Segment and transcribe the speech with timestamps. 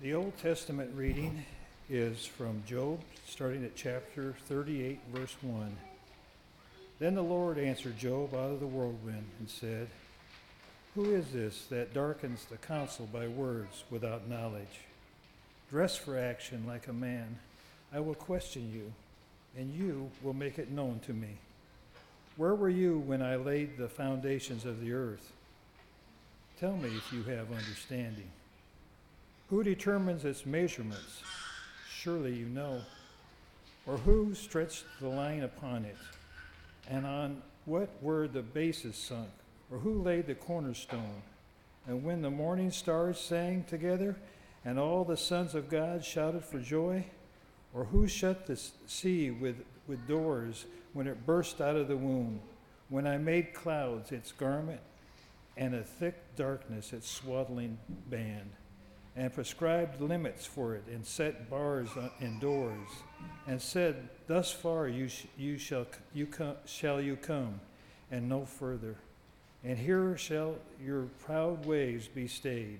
[0.00, 1.44] The Old Testament reading
[1.90, 5.76] is from Job, starting at chapter 38, verse 1.
[7.00, 9.88] Then the Lord answered Job out of the whirlwind and said,
[10.94, 14.82] Who is this that darkens the counsel by words without knowledge?
[15.68, 17.36] Dress for action like a man.
[17.92, 18.92] I will question you,
[19.60, 21.38] and you will make it known to me.
[22.36, 25.32] Where were you when I laid the foundations of the earth?
[26.60, 28.30] Tell me if you have understanding.
[29.50, 31.22] Who determines its measurements?
[31.90, 32.82] Surely you know.
[33.86, 35.96] Or who stretched the line upon it?
[36.86, 39.30] And on what were the bases sunk?
[39.70, 41.22] Or who laid the cornerstone?
[41.86, 44.16] And when the morning stars sang together,
[44.66, 47.06] and all the sons of God shouted for joy?
[47.72, 52.40] Or who shut the sea with, with doors when it burst out of the womb?
[52.90, 54.80] When I made clouds its garment,
[55.56, 57.78] and a thick darkness its swaddling
[58.10, 58.50] band?
[59.18, 61.88] And prescribed limits for it, and set bars
[62.20, 62.88] and doors,
[63.48, 67.58] and said, Thus far you, sh- you, shall, you com- shall you come,
[68.12, 68.94] and no further.
[69.64, 72.78] And here shall your proud ways be stayed.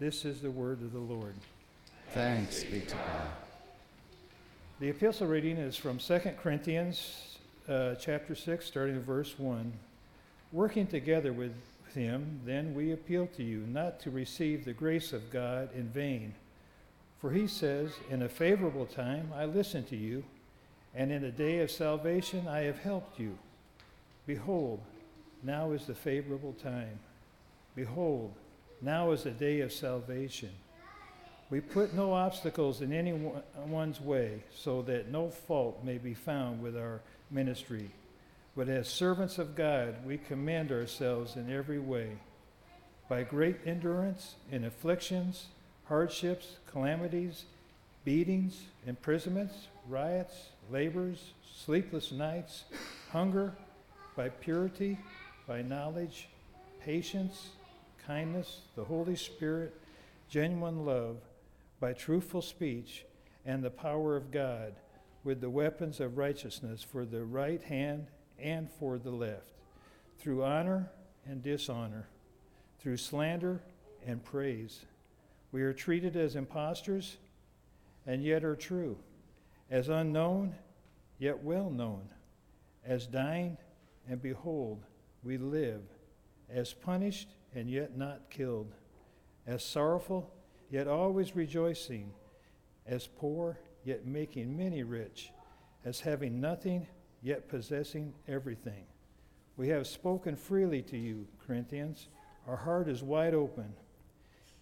[0.00, 1.34] This is the word of the Lord.
[2.10, 3.28] Thanks be to God.
[4.80, 7.36] The epistle reading is from 2 Corinthians
[7.68, 9.72] uh, chapter 6, starting at verse 1.
[10.50, 11.52] Working together with
[11.92, 16.34] him, then we appeal to you not to receive the grace of God in vain.
[17.20, 20.24] For he says, In a favorable time I listened to you,
[20.94, 23.38] and in a day of salvation I have helped you.
[24.26, 24.80] Behold,
[25.42, 26.98] now is the favorable time.
[27.74, 28.32] Behold,
[28.82, 30.50] now is the day of salvation.
[31.50, 36.76] We put no obstacles in anyone's way, so that no fault may be found with
[36.76, 37.00] our
[37.30, 37.90] ministry.
[38.58, 42.18] But as servants of God, we commend ourselves in every way
[43.08, 45.46] by great endurance in afflictions,
[45.84, 47.44] hardships, calamities,
[48.04, 52.64] beatings, imprisonments, riots, labors, sleepless nights,
[53.12, 53.54] hunger,
[54.16, 54.98] by purity,
[55.46, 56.28] by knowledge,
[56.84, 57.50] patience,
[58.08, 59.72] kindness, the Holy Spirit,
[60.28, 61.18] genuine love,
[61.78, 63.04] by truthful speech,
[63.46, 64.74] and the power of God,
[65.22, 69.52] with the weapons of righteousness for the right hand and for the left,
[70.18, 70.90] through honor
[71.26, 72.08] and dishonor,
[72.78, 73.62] through slander
[74.06, 74.84] and praise.
[75.52, 77.16] We are treated as impostors
[78.06, 78.98] and yet are true,
[79.70, 80.54] as unknown
[81.18, 82.08] yet well known,
[82.84, 83.56] as dying
[84.08, 84.84] and behold,
[85.22, 85.82] we live,
[86.48, 88.72] as punished and yet not killed,
[89.46, 90.32] as sorrowful
[90.70, 92.12] yet always rejoicing,
[92.86, 95.30] as poor yet making many rich,
[95.84, 96.86] as having nothing
[97.22, 98.84] yet possessing everything.
[99.56, 102.08] We have spoken freely to you, Corinthians.
[102.46, 103.72] Our heart is wide open.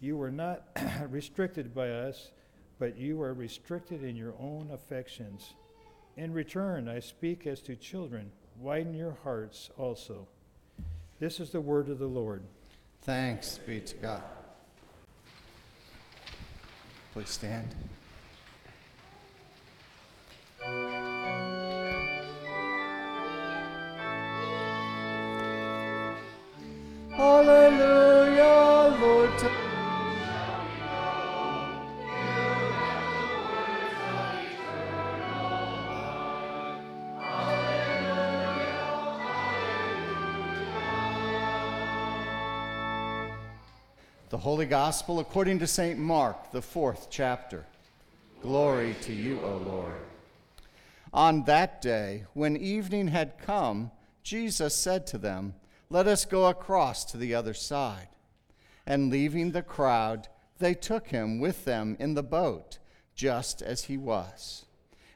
[0.00, 0.62] You are not
[1.10, 2.30] restricted by us,
[2.78, 5.54] but you are restricted in your own affections.
[6.16, 8.30] In return, I speak as to children.
[8.60, 10.28] Widen your hearts also.
[11.18, 12.42] This is the word of the Lord.
[13.02, 14.22] Thanks be to God.
[17.12, 17.74] Please stand.
[27.16, 29.30] Hallelujah, Lord.
[44.30, 45.96] The Holy Gospel according to St.
[45.96, 47.64] Mark, the fourth chapter.
[48.42, 49.94] Glory to you, O Lord.
[51.12, 53.92] On that day, when evening had come,
[54.24, 55.54] Jesus said to them,
[55.90, 58.08] let us go across to the other side.
[58.86, 60.28] And leaving the crowd,
[60.58, 62.78] they took him with them in the boat,
[63.14, 64.66] just as he was.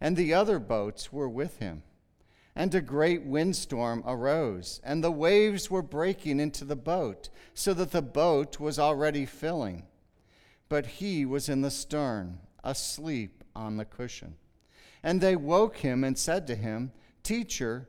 [0.00, 1.82] And the other boats were with him.
[2.54, 7.90] And a great windstorm arose, and the waves were breaking into the boat, so that
[7.90, 9.84] the boat was already filling.
[10.68, 14.36] But he was in the stern, asleep on the cushion.
[15.02, 16.92] And they woke him and said to him,
[17.22, 17.88] Teacher,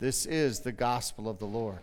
[0.00, 1.78] This is the gospel of the Lord.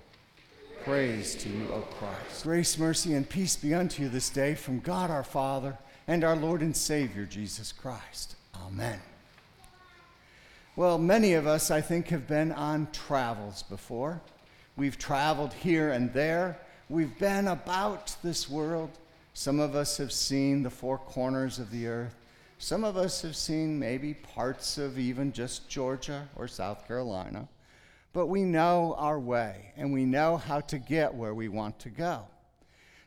[0.86, 2.44] Praise to you, O Christ.
[2.44, 5.78] Grace, mercy, and peace be unto you this day from God our Father
[6.08, 8.38] and our Lord and Savior, Jesus Christ.
[8.66, 9.02] Amen.
[10.78, 14.22] Well, many of us, I think, have been on travels before.
[14.78, 16.58] We've traveled here and there.
[16.88, 18.92] We've been about this world.
[19.34, 22.16] Some of us have seen the four corners of the earth.
[22.60, 27.50] Some of us have seen maybe parts of even just Georgia or South Carolina.
[28.16, 31.90] But we know our way and we know how to get where we want to
[31.90, 32.26] go.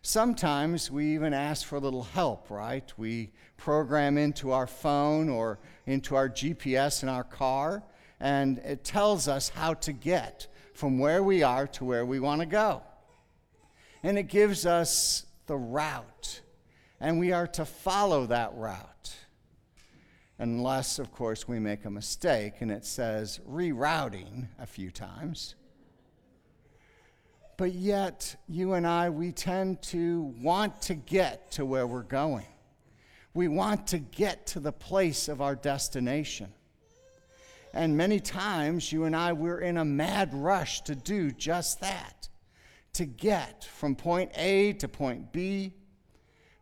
[0.03, 2.93] Sometimes we even ask for a little help, right?
[2.99, 7.83] We program into our phone or into our GPS in our car,
[8.21, 12.43] and it tells us how to get from where we are to where we want
[12.43, 12.83] to go.
[14.03, 16.43] And it gives us the route,
[17.01, 19.17] and we are to follow that route.
[20.39, 25.57] Unless, of course, we make a mistake and it says rerouting a few times.
[27.57, 32.47] But yet, you and I, we tend to want to get to where we're going.
[33.35, 36.53] We want to get to the place of our destination.
[37.75, 42.29] And many times, you and I, we're in a mad rush to do just that
[42.95, 45.75] to get from point A to point B,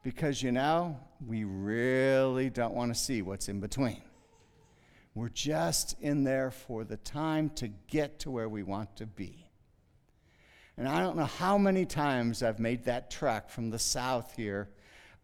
[0.06, 4.00] because you know, we really don't want to see what's in between.
[5.16, 9.48] We're just in there for the time to get to where we want to be.
[10.76, 14.68] And I don't know how many times I've made that trek from the south here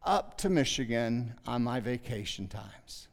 [0.03, 3.07] up to Michigan on my vacation times.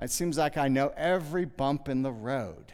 [0.00, 2.72] It seems like I know every bump in the road.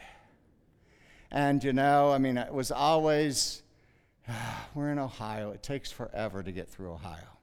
[1.29, 3.63] And you know, I mean, it was always,
[4.73, 5.51] we're in Ohio.
[5.51, 7.36] It takes forever to get through Ohio.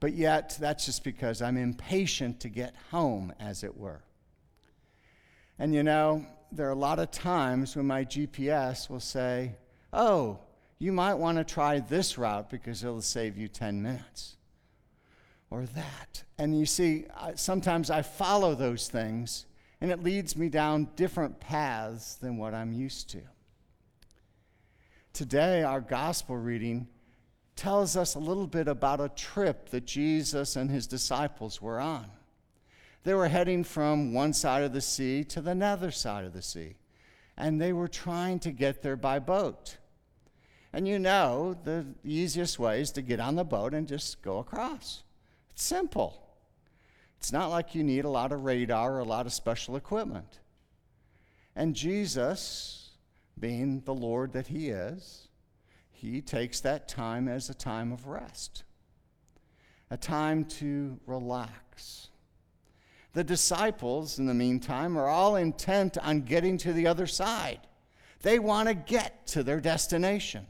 [0.00, 4.02] But yet, that's just because I'm impatient to get home, as it were.
[5.58, 9.56] And you know, there are a lot of times when my GPS will say,
[9.92, 10.38] oh,
[10.78, 14.36] you might want to try this route because it'll save you 10 minutes
[15.50, 16.22] or that.
[16.38, 19.46] And you see, sometimes I follow those things
[19.80, 23.22] and it leads me down different paths than what I'm used to.
[25.12, 26.86] Today, our gospel reading
[27.58, 32.06] tells us a little bit about a trip that Jesus and his disciples were on.
[33.02, 36.42] They were heading from one side of the sea to the other side of the
[36.42, 36.76] sea
[37.38, 39.76] and they were trying to get there by boat.
[40.72, 44.38] And you know, the easiest way is to get on the boat and just go
[44.38, 45.04] across.
[45.50, 46.20] It's simple.
[47.18, 50.40] It's not like you need a lot of radar or a lot of special equipment.
[51.56, 52.90] And Jesus,
[53.38, 55.27] being the Lord that He is,
[56.00, 58.62] He takes that time as a time of rest,
[59.90, 62.08] a time to relax
[63.18, 67.58] the disciples, in the meantime, are all intent on getting to the other side.
[68.22, 70.46] They want to get to their destination.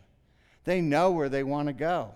[0.65, 2.13] They know where they want to go.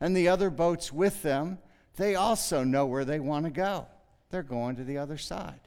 [0.00, 1.58] And the other boats with them,
[1.96, 3.86] they also know where they want to go.
[4.30, 5.58] They're going to the other side.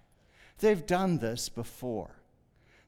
[0.60, 2.15] They've done this before.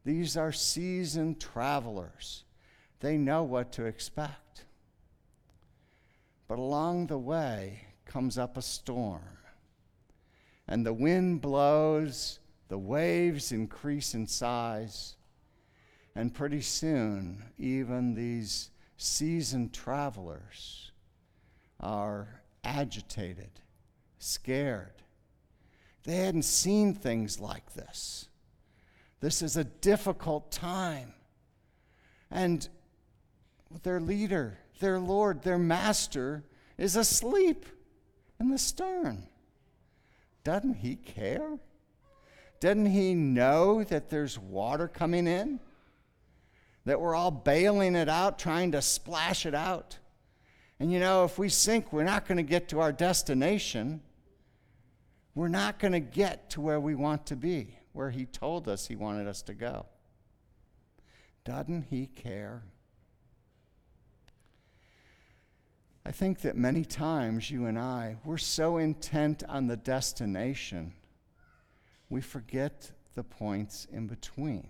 [0.06, 2.46] These are seasoned travelers.
[3.02, 4.66] They know what to expect.
[6.48, 9.38] But along the way comes up a storm
[10.72, 12.40] and the wind blows,
[12.70, 15.16] the waves increase in size,
[16.16, 20.92] and pretty soon, even these seasoned travelers
[21.82, 23.52] are agitated,
[24.20, 24.94] scared.
[26.04, 28.30] They hadn't seen things like this.
[29.20, 31.14] This is a difficult time.
[32.30, 32.68] And
[33.84, 36.44] their leader, their Lord, their master
[36.78, 37.66] is asleep
[38.40, 39.28] in the stern.
[40.44, 41.60] Doesn't he care?
[42.60, 45.60] Doesn't he know that there's water coming in?
[46.86, 49.98] That we're all bailing it out, trying to splash it out.
[50.80, 54.02] And you know, if we sink, we're not going to get to our destination.
[55.36, 58.88] We're not going to get to where we want to be, where he told us
[58.88, 59.86] he wanted us to go.
[61.44, 62.64] Doesn't he care?
[66.06, 70.94] I think that many times you and I, we're so intent on the destination,
[72.10, 74.68] we forget the points in between.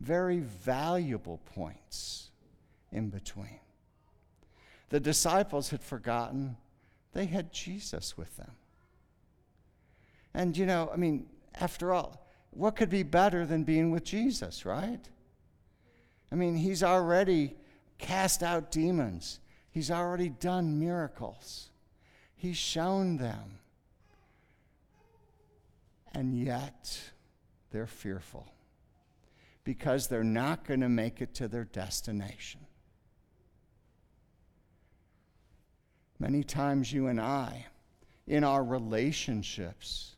[0.00, 2.30] Very valuable points
[2.92, 3.60] in between.
[4.90, 6.56] The disciples had forgotten
[7.12, 8.52] they had Jesus with them.
[10.32, 14.64] And you know, I mean, after all, what could be better than being with Jesus,
[14.64, 15.00] right?
[16.30, 17.56] I mean, he's already
[17.98, 19.40] cast out demons.
[19.70, 21.70] He's already done miracles,
[22.36, 23.58] He's shown them.
[26.12, 26.98] And yet,
[27.70, 28.52] they're fearful
[29.62, 32.60] because they're not going to make it to their destination.
[36.18, 37.66] Many times, you and I,
[38.26, 40.16] in our relationships,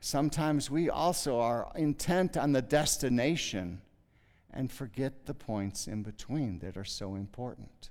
[0.00, 3.80] sometimes we also are intent on the destination
[4.52, 7.90] and forget the points in between that are so important.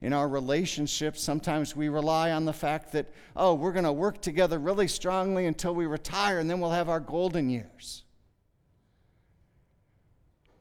[0.00, 4.20] In our relationships, sometimes we rely on the fact that, oh, we're going to work
[4.20, 8.04] together really strongly until we retire and then we'll have our golden years.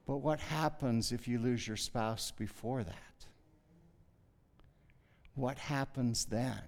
[0.07, 2.95] But what happens if you lose your spouse before that?
[5.37, 6.59] what happens then?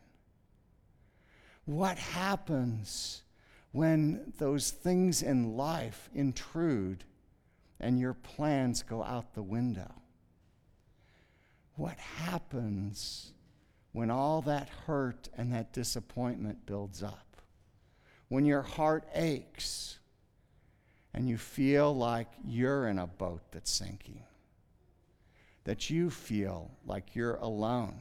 [1.66, 3.24] What happens
[3.72, 7.04] when those things in life intrude
[7.80, 9.92] and your plans go out the window?
[11.80, 13.32] What happens
[13.94, 17.42] when all that hurt and that disappointment builds up?
[18.28, 19.98] When your heart aches
[21.14, 24.24] and you feel like you're in a boat that's sinking?
[25.64, 27.96] That you feel like you're alone?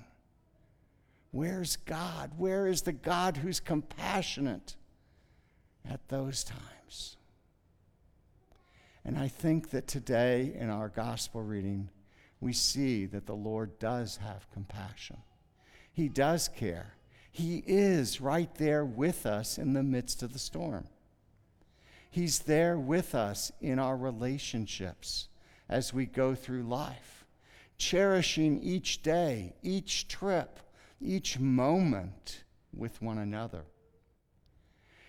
[1.31, 2.33] Where's God?
[2.37, 4.75] Where is the God who's compassionate
[5.89, 7.17] at those times?
[9.05, 11.91] And I think that today in our gospel reading,
[12.41, 15.19] we see that the Lord does have compassion.
[15.93, 16.95] He does care.
[17.31, 20.87] He is right there with us in the midst of the storm.
[22.11, 25.29] He's there with us in our relationships
[25.69, 27.27] as we go through life,
[27.77, 30.61] cherishing each day, each trip,
[31.01, 33.65] each moment with one another.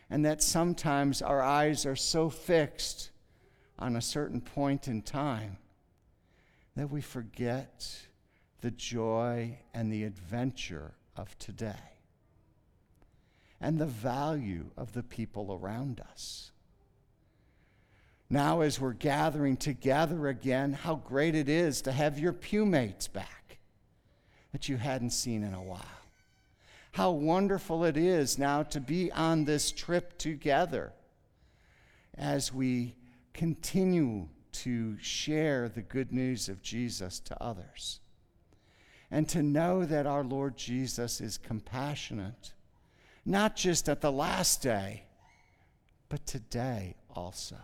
[0.10, 3.12] And that sometimes our eyes are so fixed
[3.78, 5.58] on a certain point in time
[6.80, 7.94] that we forget
[8.62, 11.74] the joy and the adventure of today
[13.60, 16.52] and the value of the people around us.
[18.30, 23.58] Now, as we're gathering together again, how great it is to have your pewmates back
[24.54, 25.84] that you hadn't seen in a while.
[26.94, 30.94] How wonderful it is now to be on this trip together
[32.18, 32.96] as we
[33.34, 38.00] continue to share the good news of Jesus to others.
[39.12, 42.54] And to know that our Lord Jesus is compassionate,
[43.26, 45.04] not just at the last day,
[46.10, 47.58] but today also.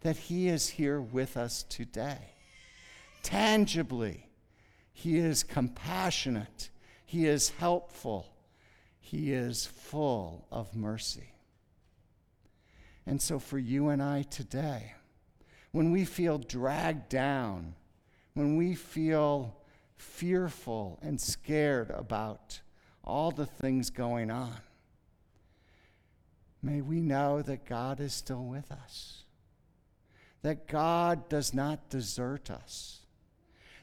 [0.00, 2.32] That He is here with us today,
[3.22, 4.26] tangibly
[4.98, 6.70] he is compassionate.
[7.04, 8.32] He is helpful.
[8.98, 11.34] He is full of mercy.
[13.04, 14.94] And so, for you and I today,
[15.76, 17.74] when we feel dragged down,
[18.32, 19.54] when we feel
[19.96, 22.60] fearful and scared about
[23.04, 24.56] all the things going on,
[26.62, 29.24] may we know that God is still with us,
[30.40, 33.00] that God does not desert us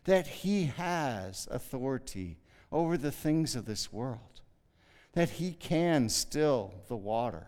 [0.06, 2.38] that he has authority
[2.72, 4.42] over the things of this world,
[5.14, 7.48] that he can still the water,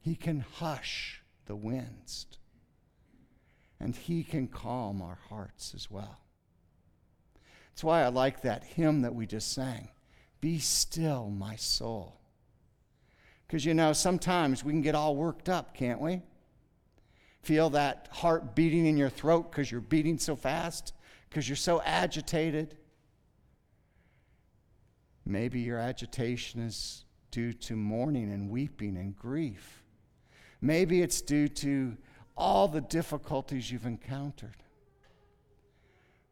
[0.00, 2.26] he can hush the winds,
[3.80, 6.18] and he can calm our hearts as well.
[7.70, 9.88] That's why I like that hymn that we just sang
[10.40, 12.20] Be still, my soul.
[13.46, 16.22] Because you know, sometimes we can get all worked up, can't we?
[17.40, 20.92] Feel that heart beating in your throat because you're beating so fast
[21.28, 22.76] because you're so agitated.
[25.24, 29.82] Maybe your agitation is due to mourning and weeping and grief.
[30.60, 31.96] Maybe it's due to
[32.38, 34.56] all the difficulties you've encountered.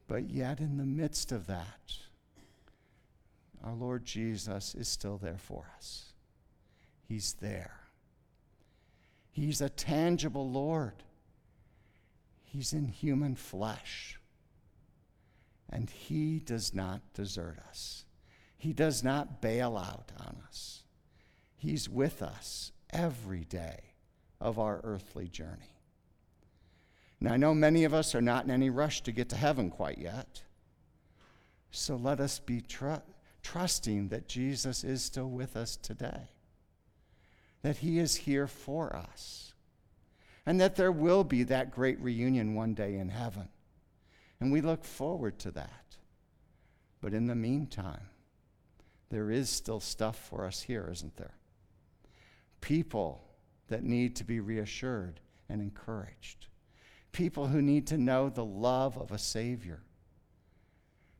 [0.08, 1.96] But yet, in the midst of that,
[3.64, 6.12] our Lord Jesus is still there for us.
[7.08, 7.80] He's there.
[9.32, 11.02] He's a tangible Lord.
[12.44, 14.20] He's in human flesh.
[15.68, 18.04] And He does not desert us,
[18.56, 20.84] He does not bail out on us.
[21.56, 23.94] He's with us every day
[24.40, 25.75] of our earthly journey.
[27.20, 29.70] Now, I know many of us are not in any rush to get to heaven
[29.70, 30.42] quite yet.
[31.70, 33.02] So let us be tr-
[33.42, 36.30] trusting that Jesus is still with us today,
[37.62, 39.54] that he is here for us,
[40.44, 43.48] and that there will be that great reunion one day in heaven.
[44.40, 45.96] And we look forward to that.
[47.00, 48.08] But in the meantime,
[49.08, 51.34] there is still stuff for us here, isn't there?
[52.60, 53.22] People
[53.68, 56.46] that need to be reassured and encouraged.
[57.16, 59.80] People who need to know the love of a Savior,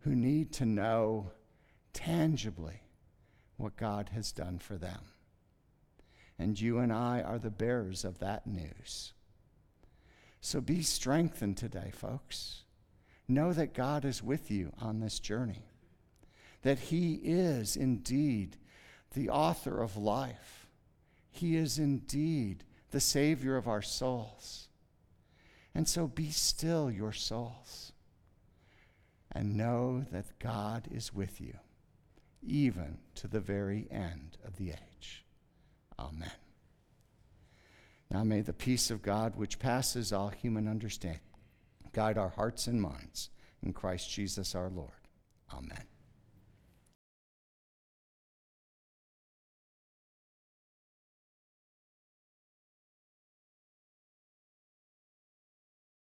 [0.00, 1.30] who need to know
[1.94, 2.82] tangibly
[3.56, 5.00] what God has done for them.
[6.38, 9.14] And you and I are the bearers of that news.
[10.42, 12.64] So be strengthened today, folks.
[13.26, 15.64] Know that God is with you on this journey,
[16.60, 18.58] that He is indeed
[19.14, 20.66] the author of life.
[21.30, 24.68] He is indeed the Savior of our souls.
[25.76, 27.92] And so be still your souls
[29.30, 31.52] and know that God is with you,
[32.42, 35.26] even to the very end of the age.
[35.98, 36.30] Amen.
[38.10, 41.20] Now may the peace of God, which passes all human understanding,
[41.92, 43.28] guide our hearts and minds
[43.62, 44.92] in Christ Jesus our Lord.
[45.52, 45.84] Amen.